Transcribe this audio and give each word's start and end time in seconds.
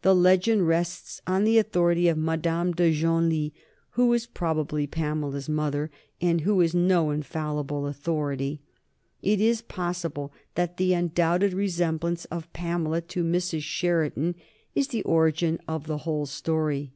The 0.00 0.14
legend 0.14 0.66
rests 0.66 1.20
on 1.26 1.44
the 1.44 1.58
authority 1.58 2.08
of 2.08 2.16
Madame 2.16 2.72
de 2.72 2.90
Genlis, 2.94 3.52
who 3.90 4.06
was 4.06 4.24
probably 4.24 4.86
Pamela's 4.86 5.50
mother 5.50 5.90
and 6.18 6.40
who 6.40 6.62
is 6.62 6.74
no 6.74 7.10
infallible 7.10 7.86
authority. 7.86 8.62
It 9.20 9.38
is 9.38 9.60
possible 9.60 10.32
that 10.54 10.78
the 10.78 10.94
undoubted 10.94 11.52
resemblance 11.52 12.24
of 12.30 12.50
Pamela 12.54 13.02
to 13.02 13.22
Mrs. 13.22 13.64
Sheridan 13.64 14.36
is 14.74 14.88
the 14.88 15.02
origin 15.02 15.58
of 15.68 15.86
the 15.86 15.98
whole 15.98 16.24
story. 16.24 16.94